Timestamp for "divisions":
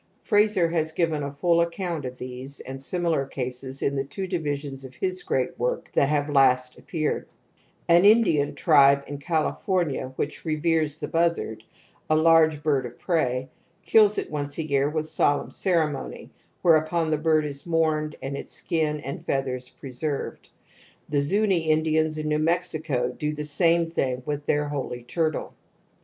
4.25-4.83